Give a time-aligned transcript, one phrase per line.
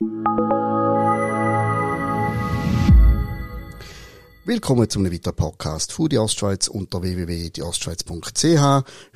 [0.00, 0.59] Thank you.
[4.50, 8.42] Willkommen zum weiteren Podcast von die Ostschweiz unter www.dieostschweiz.ch.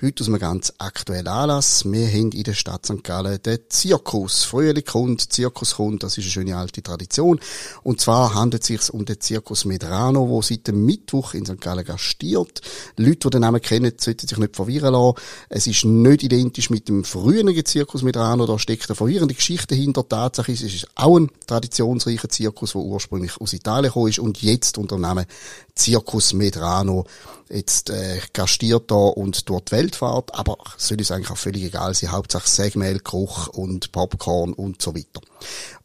[0.00, 1.84] Heute aus einem ganz aktuellen Anlass.
[1.84, 3.02] Wir haben in der Stadt St.
[3.02, 4.44] Gallen den Zirkus.
[4.44, 7.40] Frühling kommt, Zirkus kommt, das ist eine schöne alte Tradition.
[7.82, 11.60] Und zwar handelt es sich um den Zirkus Medrano, wo seit dem Mittwoch in St.
[11.60, 12.60] Gallen gastiert.
[12.96, 15.16] Leute, die den Namen kennen, sollten sich nicht verwirren lassen.
[15.48, 18.46] Es ist nicht identisch mit dem früheren Zirkus Medrano.
[18.46, 20.08] Da steckt eine verwirrende Geschichte hinter.
[20.08, 24.40] Tatsache ist, es ist auch ein traditionsreicher Zirkus, der ursprünglich aus Italien gekommen ist und
[24.40, 25.23] jetzt unter dem Namen
[25.76, 27.04] Circus Medrano
[27.48, 32.12] jetzt äh, gastiert da und dort Weltfahrt, aber soll es eigentlich auch völlig egal sein,
[32.12, 35.20] Hauptsache Segmehl, Koch und Popcorn und so weiter.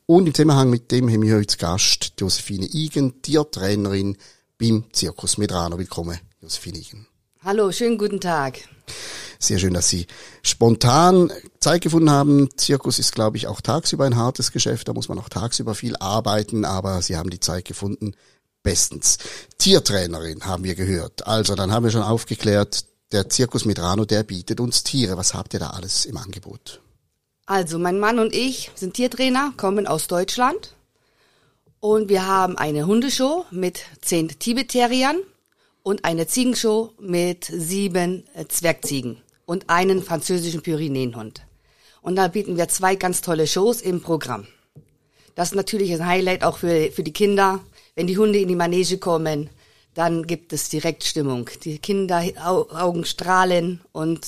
[0.06, 4.18] Und im Zusammenhang mit dem haben wir heute Gast Josephine Igen, Tiertrainerin
[4.58, 5.78] beim Circus Medrano.
[5.78, 7.06] Willkommen, Josephine Igen.
[7.44, 8.60] Hallo, schönen guten Tag.
[9.42, 10.08] Sehr schön, dass Sie
[10.44, 12.50] spontan Zeit gefunden haben.
[12.58, 14.90] Zirkus ist, glaube ich, auch tagsüber ein hartes Geschäft.
[14.90, 18.16] Da muss man auch tagsüber viel arbeiten, aber Sie haben die Zeit gefunden,
[18.70, 19.18] bestens.
[19.58, 21.26] Tiertrainerin haben wir gehört.
[21.26, 25.18] Also, dann haben wir schon aufgeklärt, der Zirkus Medrano, der bietet uns Tiere.
[25.18, 26.80] Was habt ihr da alles im Angebot?
[27.48, 30.76] Also, mein Mann und ich sind Tiertrainer, kommen aus Deutschland.
[31.80, 35.18] Und wir haben eine Hundeshow mit zehn Tibeteriern
[35.82, 41.42] und eine Ziegenshow mit sieben Zwergziegen und einen französischen Pyrenäenhund.
[42.02, 44.46] Und da bieten wir zwei ganz tolle Shows im Programm.
[45.34, 47.62] Das ist natürlich ein Highlight auch für, für die Kinder,
[48.00, 49.50] wenn die Hunde in die Manege kommen,
[49.94, 51.50] dann gibt es direkt Stimmung.
[51.66, 54.26] Die Kinder Augen strahlen und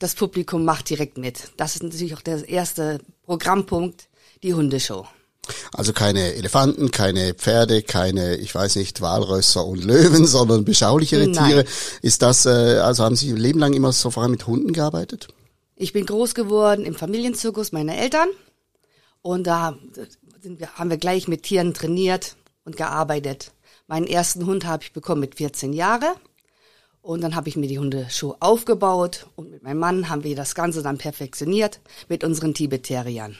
[0.00, 1.52] das Publikum macht direkt mit.
[1.56, 4.08] Das ist natürlich auch der erste Programmpunkt,
[4.42, 5.06] die Hundeshow.
[5.72, 11.46] Also keine Elefanten, keine Pferde, keine, ich weiß nicht, Walrösser und Löwen, sondern beschaulichere Nein.
[11.46, 11.64] Tiere.
[12.02, 14.72] Ist das, äh, also haben Sie Ihr Leben lang immer so vor allem mit Hunden
[14.72, 15.28] gearbeitet?
[15.76, 18.30] Ich bin groß geworden im Familienzirkus meiner Eltern
[19.22, 19.78] und da
[20.42, 22.34] sind wir, haben wir gleich mit Tieren trainiert
[22.66, 23.52] und gearbeitet.
[23.86, 26.14] Meinen ersten Hund habe ich bekommen mit 14 Jahren.
[27.00, 30.56] Und dann habe ich mir die Hundeschuhe aufgebaut und mit meinem Mann haben wir das
[30.56, 33.38] Ganze dann perfektioniert mit unseren Tibeteriern.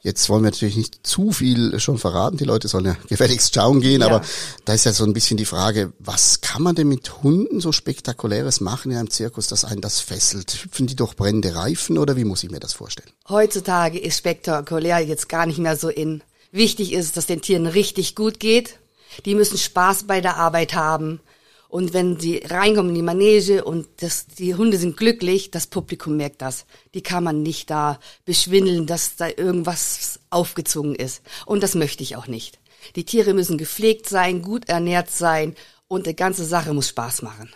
[0.00, 2.36] Jetzt wollen wir natürlich nicht zu viel schon verraten.
[2.36, 4.08] Die Leute sollen ja gefälligst schauen gehen, ja.
[4.08, 4.22] aber
[4.64, 7.70] da ist ja so ein bisschen die Frage, was kann man denn mit Hunden so
[7.70, 10.64] spektakuläres machen in einem Zirkus, dass einen das fesselt?
[10.64, 13.10] Hüpfen die durch brennende Reifen oder wie muss ich mir das vorstellen?
[13.28, 16.24] Heutzutage ist spektakulär jetzt gar nicht mehr so in.
[16.52, 18.78] Wichtig ist, dass den Tieren richtig gut geht.
[19.24, 21.20] Die müssen Spaß bei der Arbeit haben.
[21.68, 26.18] Und wenn sie reinkommen in die Manege und das, die Hunde sind glücklich, das Publikum
[26.18, 26.66] merkt das.
[26.92, 31.22] Die kann man nicht da beschwindeln, dass da irgendwas aufgezogen ist.
[31.46, 32.58] Und das möchte ich auch nicht.
[32.96, 35.54] Die Tiere müssen gepflegt sein, gut ernährt sein
[35.88, 37.50] und die ganze Sache muss Spaß machen.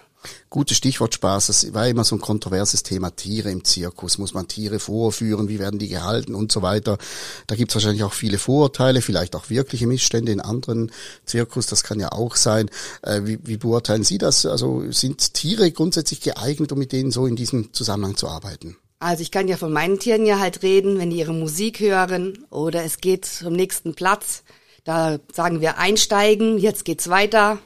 [0.50, 1.48] Gutes Stichwort Spaß.
[1.48, 3.14] Das war immer so ein kontroverses Thema.
[3.14, 4.18] Tiere im Zirkus.
[4.18, 5.48] Muss man Tiere vorführen?
[5.48, 6.98] Wie werden die gehalten und so weiter?
[7.46, 10.92] Da gibt es wahrscheinlich auch viele Vorurteile, vielleicht auch wirkliche Missstände in anderen
[11.24, 11.66] Zirkus.
[11.66, 12.70] Das kann ja auch sein.
[13.02, 14.46] Äh, wie, wie beurteilen Sie das?
[14.46, 18.76] Also sind Tiere grundsätzlich geeignet, um mit denen so in diesem Zusammenhang zu arbeiten?
[18.98, 22.46] Also ich kann ja von meinen Tieren ja halt reden, wenn die ihre Musik hören
[22.50, 24.42] oder es geht zum nächsten Platz.
[24.84, 27.58] Da sagen wir einsteigen, jetzt geht's weiter.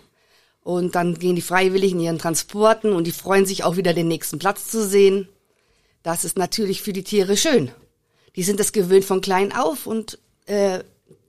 [0.62, 4.08] Und dann gehen die freiwillig in ihren Transporten und die freuen sich auch wieder den
[4.08, 5.28] nächsten Platz zu sehen.
[6.02, 7.70] Das ist natürlich für die Tiere schön.
[8.36, 10.80] Die sind das gewöhnt von klein auf und äh,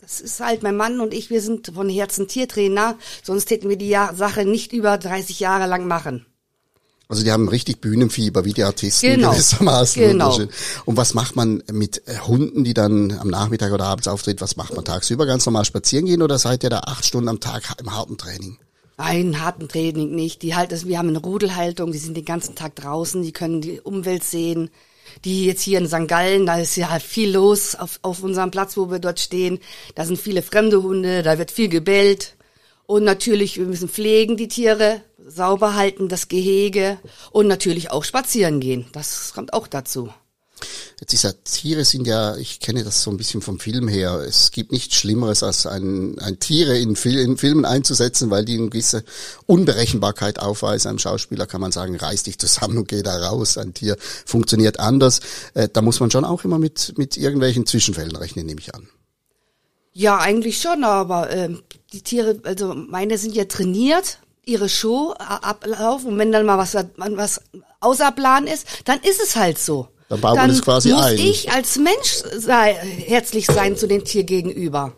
[0.02, 3.78] das ist halt mein Mann und ich, wir sind von Herzen Tiertrainer, sonst hätten wir
[3.78, 6.26] die ja Sache nicht über 30 Jahre lang machen.
[7.12, 9.32] Also die haben richtig Bühnenfieber, wie die Artisten genau.
[9.32, 10.02] gewissermaßen.
[10.02, 10.40] Genau.
[10.86, 14.40] Und was macht man mit äh, Hunden, die dann am Nachmittag oder abends auftreten?
[14.40, 15.26] Was macht man tagsüber?
[15.26, 18.58] Ganz normal spazieren gehen oder seid ihr da acht Stunden am Tag im harten Training?
[19.04, 20.44] Nein, harten Training nicht.
[20.44, 23.60] Die halt, also wir haben eine Rudelhaltung, die sind den ganzen Tag draußen, die können
[23.60, 24.70] die Umwelt sehen.
[25.26, 26.08] Die jetzt hier in St.
[26.08, 29.60] Gallen, da ist ja viel los auf, auf unserem Platz, wo wir dort stehen.
[29.96, 32.36] Da sind viele fremde Hunde, da wird viel gebellt.
[32.86, 37.00] Und natürlich, wir müssen pflegen die Tiere, sauber halten das Gehege
[37.32, 38.86] und natürlich auch spazieren gehen.
[38.92, 40.10] Das kommt auch dazu.
[41.00, 44.24] Jetzt ist ja, Tiere sind ja, ich kenne das so ein bisschen vom Film her,
[44.28, 48.58] es gibt nichts Schlimmeres, als ein, ein Tiere in, Fil in Filmen einzusetzen, weil die
[48.58, 49.04] eine gewisse
[49.46, 50.90] Unberechenbarkeit aufweisen.
[50.90, 53.58] Einem Schauspieler kann man sagen, reiß dich zusammen und geh da raus.
[53.58, 55.20] Ein Tier funktioniert anders.
[55.54, 58.88] Äh, da muss man schon auch immer mit, mit irgendwelchen Zwischenfällen rechnen, nehme ich an.
[59.94, 61.50] Ja, eigentlich schon, aber äh,
[61.92, 66.76] die Tiere, also meine sind ja trainiert, ihre Show ablaufen und wenn dann mal was,
[66.96, 67.42] was
[67.80, 69.88] außer Plan ist, dann ist es halt so.
[70.12, 71.18] Dann baut man es quasi muss ein.
[71.18, 74.92] ich als Mensch sei, herzlich sein zu dem Tier gegenüber.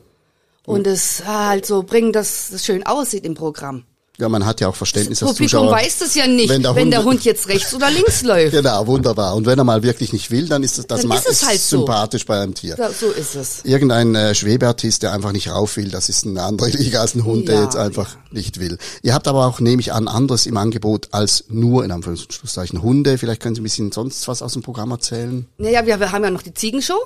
[0.65, 3.83] Und es halt so bringen, dass es schön aussieht im Programm.
[4.19, 5.71] Ja, man hat ja auch Verständnis Das Publikum Zuschauer.
[5.71, 8.51] weiß das ja nicht, wenn wenn der der, Hund- Hund jetzt rechts oder links läuft.
[8.51, 9.35] Genau, wunderbar.
[9.35, 11.47] Und wenn er mal wirklich nicht will, dann ist das, das Dann macht ist es
[11.47, 11.77] halt so.
[11.79, 12.75] sympathisch bei einem Tier.
[12.77, 13.61] So, so ist es.
[13.63, 17.25] Irgendein äh, Schwebeartist, der einfach nicht rauf will, das ist eine andere Liga als ein
[17.25, 18.77] Hund, der Ja, jetzt einfach nicht will.
[19.01, 23.17] Ihr habt aber auch, nehme ich an, anderes im Angebot als nur in Anführungszeichen Hunde.
[23.17, 25.47] Vielleicht können Sie ein bisschen sonst was aus dem Programm erzählen.
[25.57, 26.99] Naja, wir, wir haben ja noch die Ziegenshow,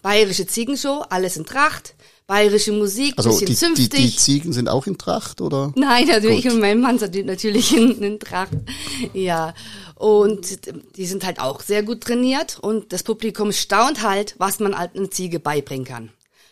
[0.00, 1.94] bayerische Ziegenshow, alles in Tracht,
[2.26, 4.00] bayerische Musik, Also bisschen die, die, zünftig.
[4.00, 5.72] die Ziegen sind auch in Tracht, oder?
[5.76, 6.38] Nein, also Gut.
[6.38, 8.52] ich und mein Mann sind natürlich in, in Tracht.
[9.12, 9.54] Ja.
[9.94, 10.58] Und
[10.96, 14.94] die sind halt auch sehr gut trainiert und das Publikum staunt halt, was man halt
[14.94, 16.10] einer Ziege beibringen kann.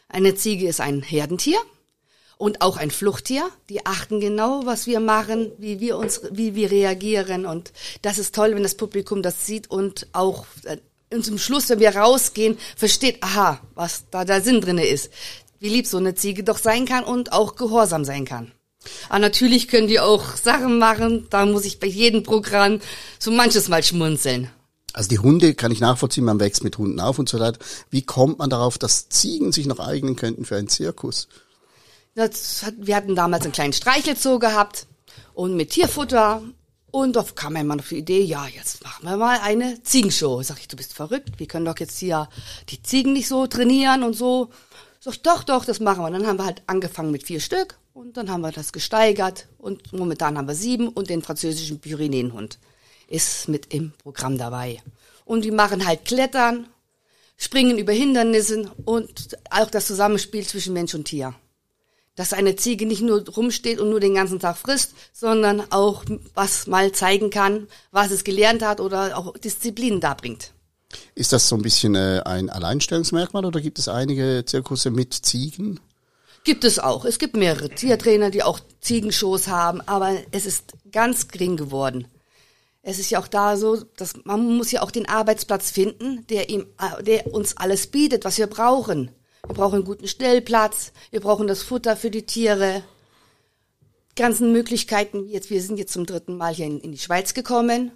[0.08, 1.58] Eine Ziege ist ein Herdentier
[2.38, 3.50] und auch ein Fluchttier.
[3.68, 8.34] Die achten genau, was wir machen, wie wir uns, wie wir reagieren und das ist
[8.34, 10.78] toll, wenn das Publikum das sieht und auch äh,
[11.12, 15.10] und zum Schluss, wenn wir rausgehen, versteht, aha, was da der Sinn drinne ist.
[15.64, 18.52] Wie lieb so eine Ziege doch sein kann und auch gehorsam sein kann.
[19.08, 22.80] Aber natürlich können die auch Sachen machen, da muss ich bei jedem Programm
[23.18, 24.50] so manches Mal schmunzeln.
[24.92, 27.58] Also die Hunde kann ich nachvollziehen, man wächst mit Hunden auf und so weiter.
[27.88, 31.28] Wie kommt man darauf, dass Ziegen sich noch eignen könnten für einen Zirkus?
[32.14, 34.86] Das wir hatten damals einen kleinen Streichelzoo gehabt
[35.32, 36.42] und mit Tierfutter.
[36.90, 40.42] Und da kam mein Mann auf die Idee, ja, jetzt machen wir mal eine Ziegenshow.
[40.42, 42.28] Sag ich, du bist verrückt, wir können doch jetzt hier
[42.68, 44.50] die Ziegen nicht so trainieren und so.
[45.06, 46.10] Ich, doch, doch, das machen wir.
[46.10, 49.92] Dann haben wir halt angefangen mit vier Stück und dann haben wir das gesteigert und
[49.92, 52.58] momentan haben wir sieben und den französischen Pyrenäenhund
[53.06, 54.82] ist mit im Programm dabei.
[55.24, 56.66] Und die machen halt Klettern,
[57.36, 61.34] springen über Hindernissen und auch das Zusammenspiel zwischen Mensch und Tier
[62.16, 66.04] dass eine Ziege nicht nur rumsteht und nur den ganzen Tag frisst, sondern auch
[66.34, 70.52] was mal zeigen kann, was es gelernt hat oder auch Disziplin darbringt.
[71.14, 75.80] Ist das so ein bisschen äh, ein Alleinstellungsmerkmal oder gibt es einige Zirkusse mit Ziegen?
[76.44, 77.04] Gibt es auch.
[77.04, 82.06] Es gibt mehrere Tiertrainer, die auch Ziegenshows haben, aber es ist ganz gering geworden.
[82.82, 86.50] Es ist ja auch da so, dass man muss ja auch den Arbeitsplatz finden, der
[86.50, 89.10] ihm, äh, der uns alles bietet, was wir brauchen.
[89.46, 92.82] Wir brauchen einen guten Stellplatz, wir brauchen das Futter für die Tiere,
[94.16, 95.28] ganzen Möglichkeiten.
[95.28, 97.92] Jetzt, wir sind jetzt zum dritten Mal hier in, in die Schweiz gekommen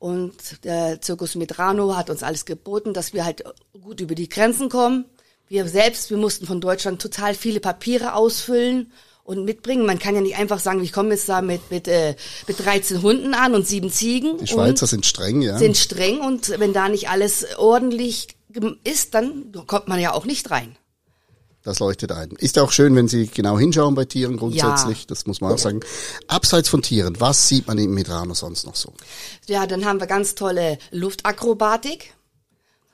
[0.00, 3.44] und der Zirkus Medrano hat uns alles geboten, dass wir halt
[3.80, 5.04] gut über die Grenzen kommen.
[5.46, 8.92] Wir selbst, wir mussten von Deutschland total viele Papiere ausfüllen
[9.24, 9.84] und mitbringen.
[9.84, 12.16] Man kann ja nicht einfach sagen, ich komme jetzt da mit, mit, äh,
[12.48, 14.38] mit 13 Hunden an und sieben Ziegen.
[14.38, 15.58] Die Schweizer sind streng, ja.
[15.58, 18.28] sind streng und wenn da nicht alles ordentlich
[18.84, 20.76] ist, dann kommt man ja auch nicht rein.
[21.62, 22.30] Das leuchtet ein.
[22.38, 25.00] Ist auch schön, wenn Sie genau hinschauen bei Tieren grundsätzlich.
[25.00, 25.04] Ja.
[25.08, 25.80] Das muss man auch sagen.
[26.26, 28.94] Abseits von Tieren, was sieht man im Medrano sonst noch so?
[29.46, 32.14] Ja, dann haben wir ganz tolle Luftakrobatik.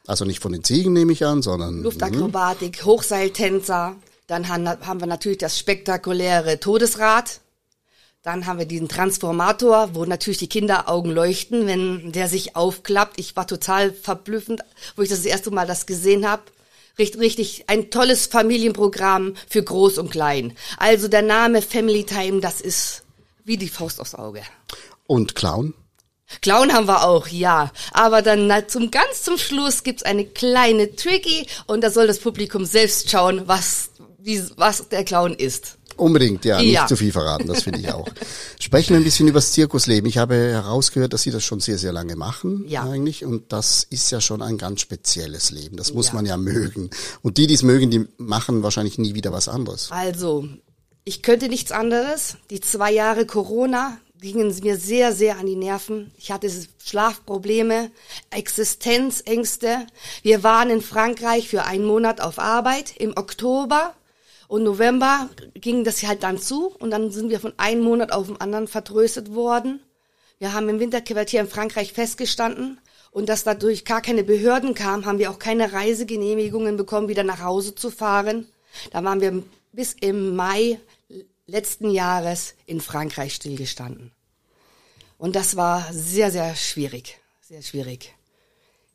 [0.09, 3.97] Also nicht von den Ziegen nehme ich an, sondern Luftakrobatik, Hochseiltänzer.
[4.27, 7.41] Dann haben wir natürlich das spektakuläre Todesrad.
[8.23, 13.21] Dann haben wir diesen Transformator, wo natürlich die Kinderaugen leuchten, wenn der sich aufklappt.
[13.21, 14.63] Ich war total verblüffend,
[14.97, 16.43] wo ich das, das erste Mal das gesehen habe.
[16.98, 20.56] Richtig, richtig ein tolles Familienprogramm für Groß und Klein.
[20.78, 23.02] Also der Name Family Time, das ist
[23.44, 24.43] wie die Faust aufs Auge.
[25.06, 25.75] und Clown.
[26.43, 27.70] Clown haben wir auch, ja.
[27.93, 32.19] Aber dann na, zum ganz zum Schluss gibt's eine kleine Tricky und da soll das
[32.19, 35.78] Publikum selbst schauen, was, wie, was der Clown ist.
[35.96, 36.87] Unbedingt, ja, nicht Ja.
[36.87, 38.06] zu viel verraten, das finde ich auch.
[38.60, 40.08] Sprechen wir ein bisschen über das Zirkusleben.
[40.08, 42.82] Ich habe herausgehört, dass Sie das schon sehr, sehr lange machen Ja.
[42.84, 45.76] eigentlich und das ist ja schon ein ganz spezielles Leben.
[45.76, 46.14] Das muss Ja.
[46.14, 46.90] man ja mögen.
[47.22, 49.88] Und die, die es mögen, die machen wahrscheinlich nie wieder was anderes.
[49.90, 50.46] Also,
[51.05, 52.36] ich könnte nichts anderes.
[52.50, 56.10] Die zwei Jahre Corona gingen mir sehr, sehr an die Nerven.
[56.19, 56.50] Ich hatte
[56.84, 57.91] Schlafprobleme,
[58.31, 59.86] Existenzängste.
[60.22, 63.94] Wir waren in Frankreich für einen Monat auf Arbeit im Oktober.
[64.48, 68.26] Und November ging das halt dann zu und dann sind wir von einem Monat auf
[68.26, 69.81] den anderen vertröstet worden.
[70.38, 72.79] Wir haben im Winterquartier in Frankreich festgestanden
[73.10, 77.41] und dass dadurch gar keine Behörden kamen, haben wir auch keine Reisegenehmigungen bekommen, wieder nach
[77.41, 78.46] Hause zu fahren.
[78.91, 80.79] Da waren wir bis im Mai
[81.46, 84.12] letzten Jahres in Frankreich stillgestanden.
[85.19, 87.19] Und das war sehr, sehr schwierig.
[87.41, 88.16] Sehr schwierig.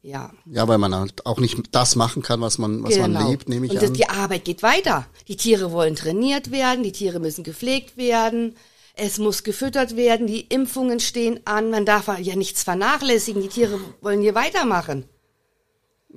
[0.04, 0.32] Ja.
[0.46, 3.68] Ja, weil man halt auch nicht das machen kann, was man, was man lebt, nehme
[3.68, 3.82] ich Genau.
[3.84, 3.94] Und an.
[3.94, 5.06] das, die Arbeit geht weiter.
[5.28, 8.56] Die Tiere wollen trainiert werden, die Tiere müssen gepflegt werden,
[8.96, 13.80] es muss gefüttert werden, die Impfungen stehen an, man darf ja nichts vernachlässigen, die Tiere
[14.02, 15.06] wollen hier weitermachen.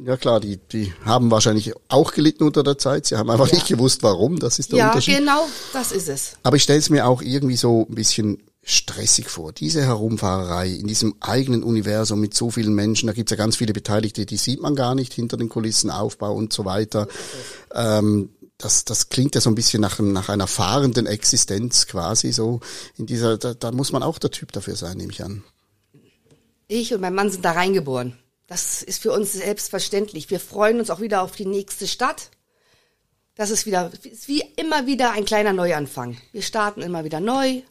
[0.03, 3.07] Ja klar, die, die haben wahrscheinlich auch gelitten unter der Zeit.
[3.07, 3.55] Sie haben einfach Ja.
[3.55, 4.41] nicht gewusst, warum.
[4.41, 5.19] Das ist der Ja, Unterschied.
[5.19, 6.37] genau, das ist es.
[6.43, 9.53] Aber ich stelle es mir auch irgendwie so ein bisschen stressig vor.
[9.53, 13.73] Diese Herumfahrerei in diesem eigenen Universum mit so vielen Menschen, da gibt's ja ganz viele
[13.73, 17.09] Beteiligte, die sieht man gar nicht hinter den Kulissen, Aufbau und so weiter.
[17.75, 22.61] Ähm, das, das klingt ja so ein bisschen nach, nach einer fahrenden Existenz quasi so.
[22.97, 25.45] In dieser, da, da muss man auch der Typ dafür sein, nehme ich an.
[26.67, 28.17] Ich und mein Mann sind da reingeboren.
[28.47, 30.31] Das ist für uns selbstverständlich.
[30.31, 32.31] Wir freuen uns auch wieder auf die nächste Stadt.
[33.35, 36.17] Das ist wieder, ist wie immer wieder ein kleiner Neuanfang.
[36.33, 37.63] Wir starten immer wieder neu.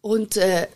[0.00, 0.66] Und äh,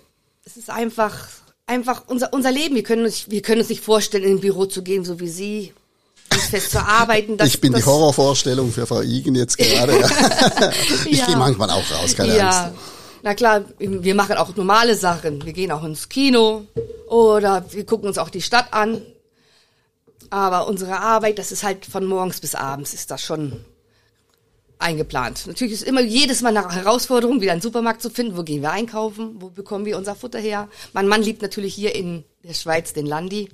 [0.44, 1.28] es ist einfach,
[1.66, 2.74] einfach unser, unser Leben.
[2.74, 5.28] Wir können, uns, wir können uns nicht vorstellen, in ein Büro zu gehen, so wie
[5.28, 5.72] Sie,
[6.50, 7.36] fest zu arbeiten.
[7.36, 9.98] Das, ich bin die Horrorvorstellung für Frau Igen jetzt gerade.
[9.98, 10.08] Ja.
[11.06, 11.26] ich ja.
[11.26, 12.50] gehe manchmal auch raus, keine ja.
[12.50, 12.78] Angst.
[13.22, 15.44] Na klar, wir machen auch normale Sachen.
[15.44, 16.66] Wir gehen auch ins Kino
[17.08, 19.00] oder wir gucken uns auch die Stadt an.
[20.30, 23.64] Aber unsere Arbeit, das ist halt von morgens bis abends, ist das schon
[24.82, 25.46] eingeplant.
[25.46, 28.36] Natürlich ist immer jedes Mal eine Herausforderung, wieder einen Supermarkt zu finden.
[28.36, 29.36] Wo gehen wir einkaufen?
[29.38, 30.68] Wo bekommen wir unser Futter her?
[30.92, 33.48] Mein Mann liebt natürlich hier in der Schweiz den Landi.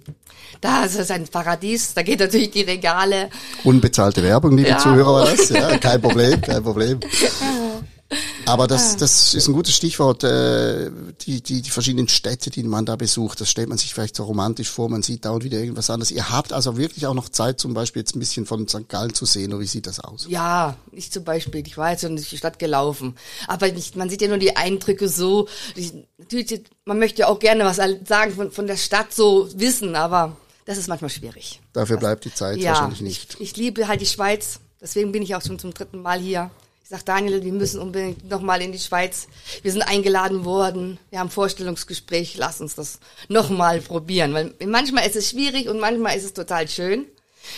[0.61, 1.95] Da ist es ein Paradies.
[1.95, 3.29] Da geht natürlich die Regale.
[3.65, 4.79] Unbezahlte Werbung, liebe ja.
[4.79, 5.51] Zuhörer, das?
[5.51, 7.01] Ja, kein Problem, kein Problem.
[8.47, 8.97] Aber das, ah.
[9.01, 10.25] das ist ein gutes Stichwort.
[10.25, 14.17] Äh, die, die, die verschiedenen Städte, die man da besucht, das stellt man sich vielleicht
[14.17, 14.89] so romantisch vor.
[14.89, 16.11] Man sieht dauernd wieder irgendwas anderes.
[16.11, 18.89] Ihr habt also wirklich auch noch Zeit, zum Beispiel jetzt ein bisschen von St.
[18.89, 19.53] Gallen zu sehen.
[19.53, 20.27] Oder wie sieht das aus?
[20.29, 21.67] Ja, ich zum Beispiel.
[21.67, 23.17] Ich war jetzt schon durch die Stadt gelaufen.
[23.47, 25.49] Aber nicht, man sieht ja nur die Eindrücke so.
[25.75, 29.95] Ich, natürlich, man möchte ja auch gerne was sagen von, von der Stadt so wissen,
[29.95, 31.61] aber das ist manchmal schwierig.
[31.75, 33.35] Dafür bleibt die Zeit ja, wahrscheinlich nicht.
[33.35, 34.61] Ich, ich liebe halt die Schweiz.
[34.81, 36.51] Deswegen bin ich auch schon zum dritten Mal hier.
[36.89, 39.29] Ich sag Daniel, wir müssen unbedingt nochmal in die Schweiz.
[39.61, 40.99] Wir sind eingeladen worden.
[41.11, 42.39] Wir haben Vorstellungsgespräch.
[42.39, 44.33] Lass uns das nochmal probieren.
[44.33, 47.05] Weil manchmal ist es schwierig und manchmal ist es total schön.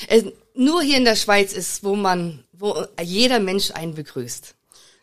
[0.09, 0.25] Es,
[0.57, 4.57] nur hier in der Schweiz ist, wo man, wo jeder Mensch einen begrüßt.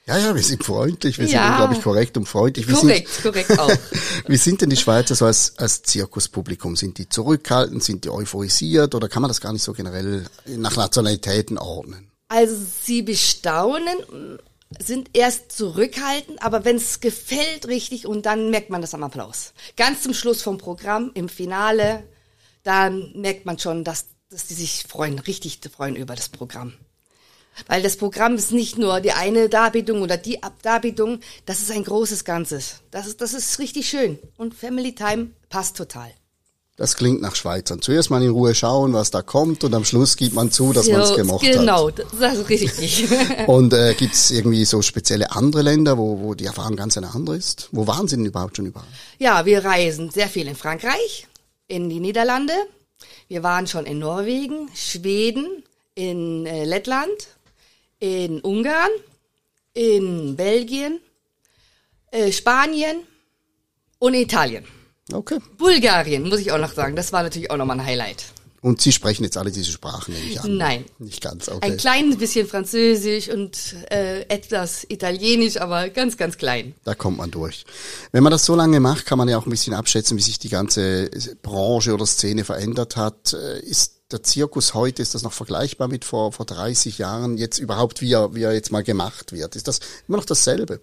[0.07, 1.43] Ja, ja, wir sind freundlich, wir ja.
[1.43, 2.67] sind unglaublich korrekt und freundlich.
[2.67, 3.71] Wir korrekt, sind, korrekt auch.
[4.27, 6.75] Wie sind denn die Schweizer so als, als Zirkuspublikum?
[6.75, 10.75] Sind die zurückhaltend, sind die euphorisiert oder kann man das gar nicht so generell nach
[10.75, 12.11] Nationalitäten ordnen?
[12.29, 14.39] Also sie bestaunen,
[14.79, 19.53] sind erst zurückhaltend, aber wenn es gefällt richtig und dann merkt man das am Applaus.
[19.77, 22.03] Ganz zum Schluss vom Programm, im Finale,
[22.63, 26.73] dann merkt man schon, dass, dass die sich freuen, richtig freuen über das Programm.
[27.65, 31.83] Weil das Programm ist nicht nur die eine Darbietung oder die Darbietung, das ist ein
[31.83, 32.81] großes Ganzes.
[32.91, 34.19] Das ist, das ist richtig schön.
[34.37, 36.11] Und Family Time passt total.
[36.77, 37.81] Das klingt nach Schweizern.
[37.81, 40.87] Zuerst mal in Ruhe schauen, was da kommt und am Schluss gibt man zu, dass
[40.87, 41.95] man es gemocht genau, hat.
[41.95, 43.07] Genau, das ist richtig.
[43.47, 47.15] und äh, gibt es irgendwie so spezielle andere Länder, wo, wo die Erfahrung ganz eine
[47.15, 47.69] andere ist?
[47.71, 48.85] Wo waren Sie denn überhaupt schon überall?
[49.17, 51.25] Ja, wir reisen sehr viel in Frankreich,
[51.67, 52.53] in die Niederlande.
[53.27, 55.63] Wir waren schon in Norwegen, Schweden,
[55.95, 57.09] in äh, Lettland,
[57.97, 58.91] in Ungarn,
[59.73, 60.99] in Belgien,
[62.11, 62.97] äh, Spanien
[63.97, 64.63] und Italien.
[65.11, 65.39] Okay.
[65.57, 66.95] Bulgarien, muss ich auch noch sagen.
[66.95, 68.25] Das war natürlich auch nochmal ein Highlight.
[68.61, 70.57] Und Sie sprechen jetzt alle diese Sprachen, nehme ich an.
[70.57, 70.85] Nein.
[70.97, 71.59] Nicht ganz, okay.
[71.61, 76.73] Ein kleines bisschen Französisch und äh, etwas Italienisch, aber ganz, ganz klein.
[76.83, 77.65] Da kommt man durch.
[78.11, 80.39] Wenn man das so lange macht, kann man ja auch ein bisschen abschätzen, wie sich
[80.39, 81.09] die ganze
[81.43, 83.33] Branche oder Szene verändert hat.
[83.33, 87.59] Äh, ist der Zirkus heute, ist das noch vergleichbar mit vor, vor 30 Jahren, jetzt
[87.59, 89.55] überhaupt, wie er, wie er jetzt mal gemacht wird?
[89.55, 90.81] Ist das immer noch dasselbe?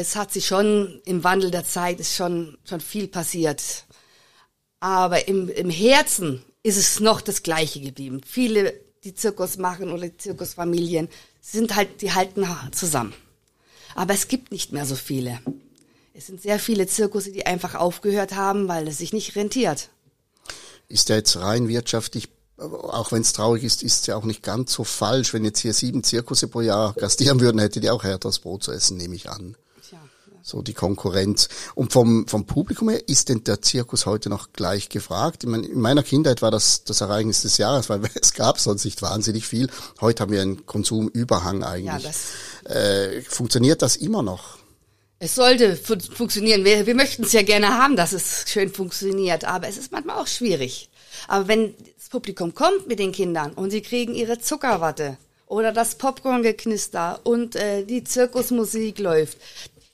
[0.00, 3.62] Es hat sich schon im Wandel der Zeit ist schon, schon viel passiert.
[4.80, 8.20] Aber im, im Herzen ist es noch das Gleiche geblieben.
[8.26, 8.74] Viele,
[9.04, 11.08] die Zirkus machen oder die Zirkusfamilien,
[11.40, 13.14] sind halt, die halten zusammen.
[13.94, 15.38] Aber es gibt nicht mehr so viele.
[16.12, 19.90] Es sind sehr viele Zirkusse, die einfach aufgehört haben, weil es sich nicht rentiert.
[20.88, 24.44] Ist ja jetzt rein wirtschaftlich auch wenn es traurig ist, ist es ja auch nicht
[24.44, 25.34] ganz so falsch.
[25.34, 28.70] Wenn jetzt hier sieben Zirkusse pro Jahr gastieren würden, hättet ihr auch härteres Brot zu
[28.70, 29.56] essen, nehme ich an
[30.44, 31.48] so die Konkurrenz.
[31.74, 35.42] Und vom, vom Publikum her ist denn der Zirkus heute noch gleich gefragt?
[35.42, 39.46] In meiner Kindheit war das das Ereignis des Jahres, weil es gab sonst nicht wahnsinnig
[39.46, 39.70] viel.
[40.02, 41.86] Heute haben wir einen Konsumüberhang eigentlich.
[41.86, 44.58] Ja, das äh, funktioniert das immer noch?
[45.18, 46.64] Es sollte fun funktionieren.
[46.64, 50.18] Wir, wir möchten es ja gerne haben, dass es schön funktioniert, aber es ist manchmal
[50.18, 50.90] auch schwierig.
[51.26, 55.94] Aber wenn das Publikum kommt mit den Kindern und sie kriegen ihre Zuckerwatte oder das
[55.94, 59.38] Popcorn-Geknister und äh, die Zirkusmusik läuft,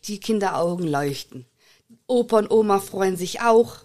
[0.04, 1.46] die Kinderaugen leuchten.
[2.06, 3.76] Opa und Oma freuen sich auch.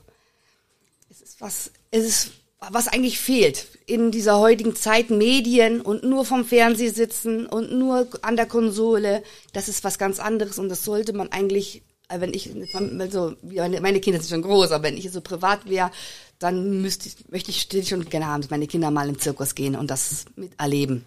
[1.09, 6.25] Es ist was, es ist was eigentlich fehlt in dieser heutigen Zeit Medien und nur
[6.25, 9.23] vom Fernseh sitzen und nur an der Konsole.
[9.53, 12.51] Das ist was ganz anderes und das sollte man eigentlich, äh, wenn ich,
[12.99, 13.35] also
[13.81, 15.91] meine Kinder sind schon groß, aber wenn ich so privat wäre,
[16.39, 19.75] dann müsste ich, möchte ich schon gerne haben, dass meine Kinder mal im Zirkus gehen
[19.75, 21.05] und das miterleben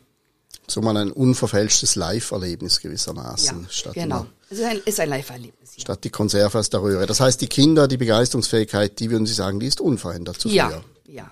[0.70, 3.62] so mal ein unverfälschtes Live-Erlebnis gewissermaßen.
[3.62, 4.26] Ja, statt genau.
[4.50, 5.76] Es ist ein, ist ein Live-Erlebnis.
[5.76, 5.80] Ja.
[5.82, 7.06] Statt die Konserve aus der Röhre.
[7.06, 10.68] Das heißt, die Kinder, die Begeisterungsfähigkeit, die würden Sie sagen, die ist unverändert zu ja,
[10.68, 10.84] früher.
[11.06, 11.30] Ja,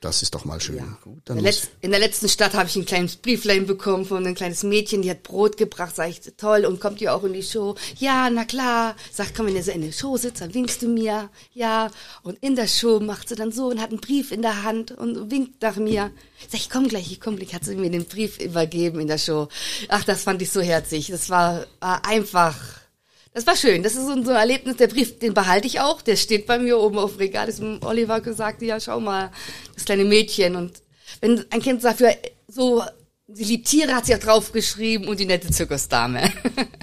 [0.00, 0.76] Das ist doch mal schön.
[0.76, 0.98] Ja.
[1.04, 4.34] In, der Letz-, in der letzten Stadt habe ich ein kleines Brieflein bekommen von einem
[4.34, 7.42] kleines Mädchen, die hat Brot gebracht, sag ich, toll, und kommt ihr auch in die
[7.42, 7.76] Show?
[7.96, 8.94] Ja, na klar.
[9.10, 11.30] Sagt, komm, wenn ihr so in der Show sitzt, dann winkst du mir.
[11.54, 11.90] Ja.
[12.22, 14.92] Und in der Show macht sie dann so und hat einen Brief in der Hand
[14.92, 16.10] und winkt nach mir.
[16.48, 19.18] Sag ich, komm gleich, ich komm gleich, hat sie mir den Brief übergeben in der
[19.18, 19.48] Show.
[19.88, 21.08] Ach, das fand ich so herzig.
[21.08, 22.54] Das war, war einfach,
[23.36, 23.82] das war schön.
[23.82, 24.76] Das ist so ein so ein Erlebnis.
[24.76, 26.00] Der Brief, den behalte ich auch.
[26.00, 27.44] Der steht bei mir oben auf dem Regal.
[27.44, 29.30] Das ist Oliver gesagt, ja, schau mal,
[29.74, 30.56] das kleine Mädchen.
[30.56, 30.82] Und
[31.20, 32.16] wenn ein Kind dafür
[32.48, 32.82] so,
[33.28, 36.32] sie liebt Tiere, hat sie auch draufgeschrieben und die nette Zirkusdame.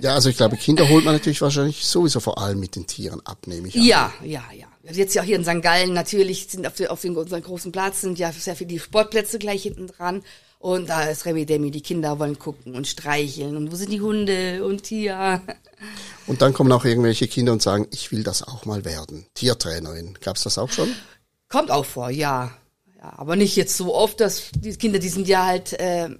[0.04, 3.26] ja, also ich glaube, Kinder holt man natürlich wahrscheinlich sowieso vor allem mit den Tieren
[3.26, 3.84] ab, nehme ich an.
[3.84, 4.68] ja, ja, ja.
[4.92, 5.64] Jetzt ja auch hier in St.
[5.64, 9.40] Gallen natürlich sind auf, den, auf den, unseren großen Platz sind ja sehr viele Sportplätze
[9.40, 10.24] gleich hinten dran.
[10.64, 13.58] Und da ist Remi Demi, die Kinder wollen gucken und streicheln.
[13.58, 15.42] Und wo sind die Hunde und Tier?
[16.26, 19.26] Und dann kommen auch irgendwelche Kinder und sagen, ich will das auch mal werden.
[19.34, 20.18] Tiertrainerin.
[20.22, 20.88] Gab's das auch schon?
[21.50, 22.50] Kommt auch vor, ja.
[22.96, 23.14] ja.
[23.18, 26.12] Aber nicht jetzt so oft, dass die Kinder, die sind ja halt, äh,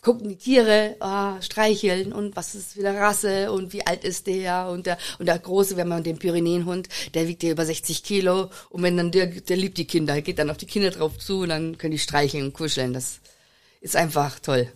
[0.00, 4.26] gucken die Tiere, ah, streicheln und was ist für eine Rasse und wie alt ist
[4.26, 8.02] der und der und der große, wenn man den Pyrenäenhund, der wiegt ja über 60
[8.02, 11.18] Kilo und wenn dann der, der liebt die Kinder, geht dann auf die Kinder drauf
[11.18, 12.94] zu und dann können die streicheln und kuscheln.
[12.94, 13.20] Das
[13.80, 14.72] ist einfach toll.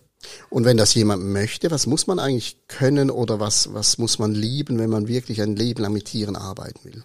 [0.49, 4.35] Und wenn das jemand möchte, was muss man eigentlich können oder was, was muss man
[4.35, 7.05] lieben, wenn man wirklich ein Leben lang mit Tieren arbeiten will?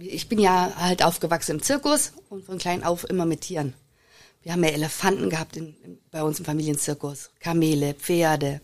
[0.00, 3.74] Ich bin ja halt aufgewachsen im Zirkus und von klein auf immer mit Tieren.
[4.42, 5.76] Wir haben ja Elefanten gehabt in,
[6.10, 8.60] bei uns im Familienzirkus, Kamele, Pferde.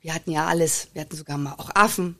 [0.00, 0.88] Wir hatten ja alles.
[0.94, 2.18] Wir hatten sogar mal auch Affen.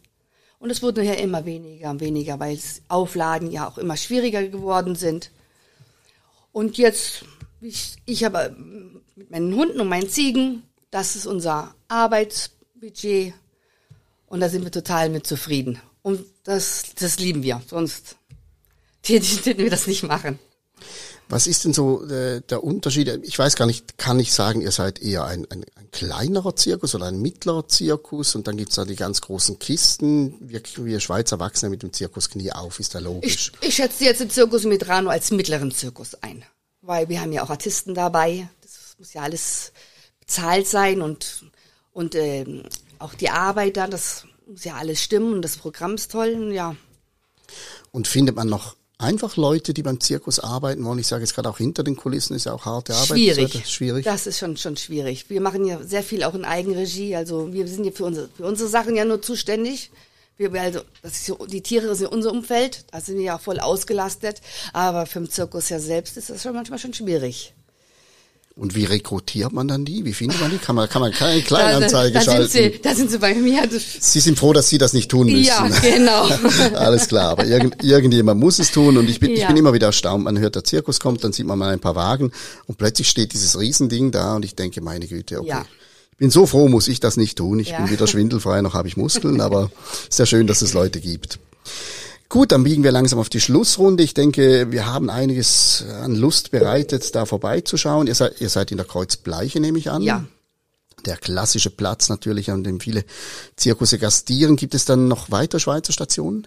[0.59, 4.95] Und es wurde ja immer weniger und weniger, weil Aufladen ja auch immer schwieriger geworden
[4.95, 5.31] sind.
[6.53, 7.25] Und jetzt,
[7.61, 8.57] ich, ich habe
[9.15, 13.35] mit meinen Hunden und meinen Ziegen, das ist unser Arbeitsbudget.
[14.27, 15.81] Und da sind wir total mit zufrieden.
[16.03, 17.61] Und das, das lieben wir.
[17.69, 18.17] Sonst
[19.03, 20.39] täten wir das nicht machen.
[21.29, 23.21] Was ist denn so äh, der Unterschied?
[23.23, 26.97] Ich weiß gar nicht, kann ich sagen, ihr seid eher ein, ein, ein kleinerer Zirkus
[26.97, 30.35] oder ein mittlerer Zirkus und dann gibt's da die ganz großen Kisten.
[30.41, 33.53] Wir, wir Schweizer wachsen ja mit dem Zirkus nie auf, ist ja logisch.
[33.61, 36.43] Ich, ich schätze jetzt den Zirkus Medrano als mittleren Zirkus ein,
[36.83, 38.49] weil wir haben ja auch Artisten dabei.
[38.63, 39.73] Das muss ja alles
[40.21, 41.45] bezahlt sein und,
[41.93, 42.63] und äh,
[42.99, 46.77] auch die Arbeiter, das muss ja alles stimmen und das Programm ist toll, ja.
[47.93, 50.99] Und findet man noch einfach Leute, die beim Zirkus arbeiten wollen.
[50.99, 53.09] Ich sage jetzt gerade auch hinter den Kulissen ist ja auch harte Arbeit.
[53.09, 53.53] Schwierig.
[53.53, 54.05] Das ist schwierig.
[54.05, 55.29] Das ist schon schon schwierig.
[55.31, 57.17] Wir machen ja sehr viel auch in Eigenregie.
[57.17, 59.91] Also wir sind ja für unsere für unsere Sachen ja nur zuständig.
[60.41, 62.85] Wir also das ist die Tiere sind unser Umfeld.
[62.93, 64.41] Da sind wir ja auch voll ausgelastet.
[64.73, 67.53] Aber für den Zirkus ja selbst ist das schon manchmal schon schwierig.
[68.57, 70.05] Und wie rekrutiert man dann die?
[70.07, 70.57] Wie findet man die?
[70.57, 72.49] Kann man, kann man keine Kleinanzeige da, da schalten?
[72.49, 73.69] Sind sie, da sind sie bei mir.
[73.71, 75.45] Sie sind froh, dass Sie das nicht tun müssen.
[75.45, 76.27] Ja, genau.
[76.75, 79.43] Alles klar, aber irgend, irgendjemand muss es tun und ich bin, ja.
[79.43, 80.25] ich bin immer wieder erstaunt.
[80.25, 82.33] Man hört, der Zirkus kommt, dann sieht man mal ein paar Wagen
[82.67, 85.49] und plötzlich steht dieses Riesending da und ich denke, meine Güte, okay.
[85.49, 85.65] Ja.
[86.21, 87.59] Bin so froh, muss ich das nicht tun.
[87.61, 87.79] Ich ja.
[87.79, 89.71] bin weder schwindelfrei noch habe ich Muskeln, aber
[90.11, 91.39] sehr schön, dass es Leute gibt.
[92.29, 94.05] Gut, dann biegen wir langsam auf die Schlussrunde.
[94.05, 98.07] Ich denke, wir haben einiges an Lust bereitet, da vorbeizuschauen.
[98.07, 100.03] Ihr seid, ihr seid in der Kreuzbleiche, nehme ich an.
[100.03, 100.27] Ja.
[101.07, 103.07] Der klassische Platz natürlich, an dem viele
[103.57, 104.57] Zirkusse gastieren.
[104.57, 106.47] Gibt es dann noch weiter Schweizer Stationen?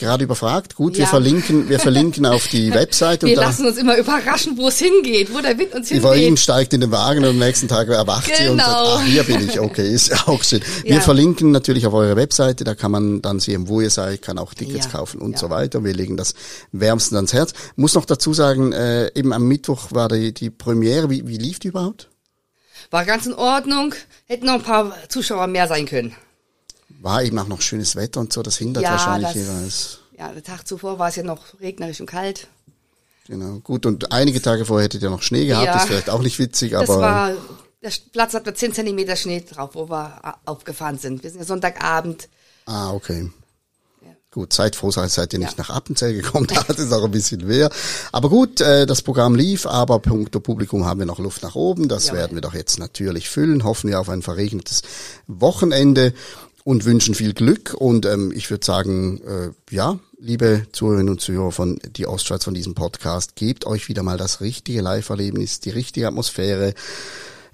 [0.00, 0.76] Gerade überfragt.
[0.76, 1.00] Gut, ja.
[1.00, 3.26] wir verlinken, wir verlinken auf die Webseite.
[3.26, 6.10] Wir lassen uns immer überraschen, wo es hingeht, wo der Wind uns hingeht.
[6.10, 8.38] Evelyn steigt in den Wagen und am nächsten Tag erwacht genau.
[8.38, 10.62] sie und sagt, ah, hier bin ich, okay, ist auch schön.
[10.84, 11.00] Wir ja.
[11.02, 14.54] verlinken natürlich auf eure Webseite, da kann man dann sehen, wo ihr seid, kann auch
[14.54, 14.90] Tickets ja.
[14.90, 15.84] kaufen und so weiter.
[15.84, 16.32] Wir legen das
[16.72, 17.52] wärmstens ans Herz.
[17.76, 21.10] Muss noch dazu sagen, äh, eben am Mittwoch war die, die Premiere.
[21.10, 22.08] Wie, wie lief die überhaupt?
[22.90, 23.94] War ganz in Ordnung.
[24.24, 26.16] Hätten noch ein paar Zuschauer mehr sein können
[27.00, 29.98] war eben auch noch schönes Wetter und so, das hindert ja, wahrscheinlich das, jeweils.
[30.18, 32.46] Ja, der Tag zuvor war es ja noch regnerisch und kalt.
[33.26, 36.22] Genau, gut, und einige Tage vorher hättet ihr noch Schnee gehabt, ja, ist vielleicht auch
[36.22, 36.86] nicht witzig, aber.
[36.86, 37.32] Das war,
[37.82, 41.22] der Platz hat 10 Zentimeter Schnee drauf, wo wir aufgefahren sind.
[41.22, 42.28] Wir sind ja Sonntagabend.
[42.66, 43.30] Ah, okay.
[44.32, 45.64] Gut, seid froh, seid ihr nicht ja.
[45.64, 47.68] nach Appenzell gekommen, da hat es auch ein bisschen mehr.
[48.12, 51.88] Aber gut, äh, das Programm lief, aber punkto Publikum haben wir noch Luft nach oben.
[51.88, 53.64] Das werden wir doch jetzt natürlich füllen.
[53.64, 54.82] Hoffen wir auf ein verregnetes
[55.26, 56.14] Wochenende
[56.70, 57.74] und wünschen viel Glück.
[57.74, 62.54] Und ähm, ich würde sagen, äh, ja, liebe Zuhörerinnen und Zuhörer von die Ostschweiz von
[62.54, 66.74] diesem Podcast, gebt euch wieder mal das richtige Live-Erlebnis, die richtige Atmosphäre.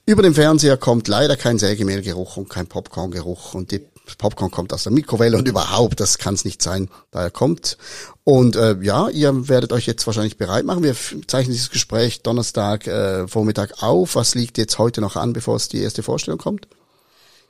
[0.04, 3.80] Über dem Fernseher kommt leider kein Sägemehlgeruch und kein Popcorngeruch und die
[4.18, 7.78] Popcorn kommt aus der Mikrowelle und überhaupt, das kann es nicht sein, da er kommt.
[8.22, 10.82] Und äh, ja, ihr werdet euch jetzt wahrscheinlich bereit machen.
[10.82, 10.94] Wir
[11.26, 14.14] zeichnen dieses Gespräch Donnerstag äh, Vormittag auf.
[14.14, 16.68] Was liegt jetzt heute noch an, bevor es die erste Vorstellung kommt?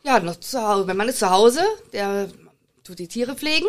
[0.07, 0.87] Ja, noch zu Hause.
[0.87, 1.61] Mein Mann ist zu Hause,
[1.93, 2.29] der
[2.85, 3.67] tut die Tiere pflegen.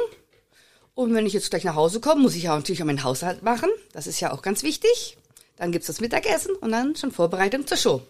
[0.93, 3.41] Und wenn ich jetzt gleich nach Hause komme, muss ich ja natürlich auch meinen Haushalt
[3.41, 3.69] machen.
[3.91, 5.17] Das ist ja auch ganz wichtig.
[5.55, 8.01] Dann gibt es das Mittagessen und dann schon Vorbereitung zur Show.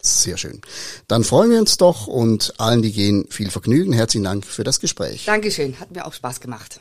[0.00, 0.60] Sehr schön.
[1.06, 3.92] Dann freuen wir uns doch und allen, die gehen, viel Vergnügen.
[3.92, 5.26] Herzlichen Dank für das Gespräch.
[5.26, 6.80] Dankeschön, hat mir auch Spaß gemacht.